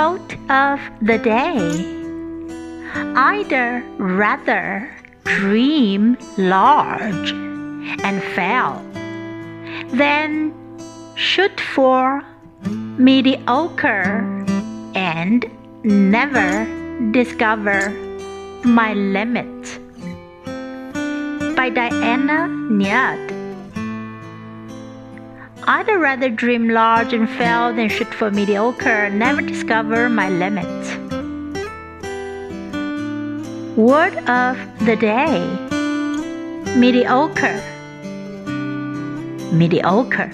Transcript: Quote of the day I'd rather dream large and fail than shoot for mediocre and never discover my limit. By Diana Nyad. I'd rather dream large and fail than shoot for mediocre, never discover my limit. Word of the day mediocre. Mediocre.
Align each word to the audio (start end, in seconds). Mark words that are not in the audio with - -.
Quote 0.00 0.34
of 0.48 0.80
the 1.02 1.18
day 1.18 1.58
I'd 3.20 3.52
rather 3.98 4.90
dream 5.24 6.16
large 6.38 7.32
and 8.02 8.22
fail 8.34 8.80
than 9.92 10.54
shoot 11.16 11.60
for 11.60 12.24
mediocre 12.96 14.24
and 14.94 15.44
never 15.84 16.48
discover 17.10 17.90
my 18.64 18.94
limit. 18.94 19.78
By 21.56 21.68
Diana 21.68 22.48
Nyad. 22.48 23.39
I'd 25.72 25.86
rather 25.86 26.28
dream 26.28 26.68
large 26.68 27.12
and 27.12 27.30
fail 27.30 27.72
than 27.72 27.88
shoot 27.88 28.12
for 28.12 28.28
mediocre, 28.28 29.08
never 29.08 29.40
discover 29.40 30.08
my 30.08 30.28
limit. 30.28 30.66
Word 33.76 34.16
of 34.28 34.58
the 34.84 34.96
day 34.96 35.38
mediocre. 36.74 37.62
Mediocre. 39.52 40.32